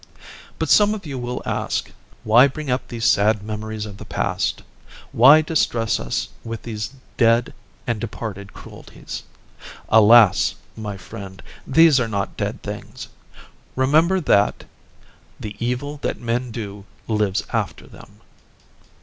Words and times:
But 0.57 0.69
some 0.69 0.95
of 0.95 1.05
you 1.05 1.19
will 1.19 1.43
ask: 1.45 1.91
"Why 2.23 2.47
bring 2.47 2.71
up 2.71 2.87
these 2.87 3.05
sad 3.05 3.43
memories 3.43 3.85
of 3.85 3.97
the 3.97 4.03
past? 4.05 4.63
Why 5.11 5.43
distress 5.43 5.99
us 5.99 6.29
with 6.43 6.63
these 6.63 6.89
dead 7.17 7.53
and 7.85 8.01
departed 8.01 8.51
cruelties?" 8.51 9.21
Alas, 9.89 10.55
my 10.75 10.97
friends, 10.97 11.41
these 11.67 11.99
are 11.99 12.07
not 12.07 12.35
dead 12.35 12.63
things. 12.63 13.09
Remember 13.75 14.19
that 14.19 14.63
"The 15.39 15.55
evil 15.63 15.99
that 16.01 16.19
men 16.19 16.49
do 16.49 16.85
lives 17.07 17.43
after 17.53 17.85
them." 17.85 18.21